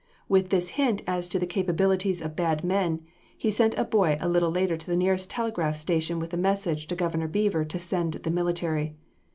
With 0.27 0.49
this 0.49 0.69
hint 0.81 1.03
as 1.05 1.27
to 1.27 1.37
the 1.37 1.45
capabilities 1.45 2.23
of 2.23 2.35
bad 2.35 2.63
men, 2.63 3.01
he 3.37 3.51
sent 3.51 3.77
a 3.77 3.83
boy 3.83 4.17
a 4.19 4.27
little 4.27 4.49
later 4.49 4.75
to 4.75 4.87
the 4.87 4.97
nearest 4.97 5.29
telegraph 5.29 5.75
station 5.77 6.17
with 6.17 6.33
a 6.33 6.37
message 6.37 6.87
to 6.87 6.95
Governor 6.95 7.27
Beaver 7.27 7.63
to 7.65 7.77
send 7.77 8.13
the 8.15 8.31
military. 8.31 8.95